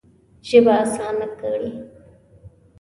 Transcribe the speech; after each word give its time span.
ژبه 0.47 0.73
اسانه 0.83 1.27
کړې. 1.39 1.69